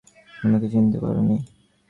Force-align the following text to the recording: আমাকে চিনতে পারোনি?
আমাকে 0.41 0.67
চিনতে 0.73 0.97
পারোনি? 1.03 1.35